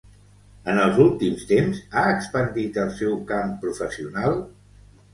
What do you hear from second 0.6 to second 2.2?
En els últims temps, ha